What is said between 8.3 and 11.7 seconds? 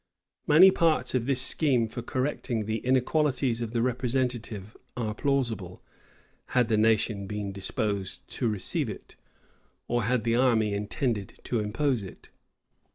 to receive it, or had the army intended to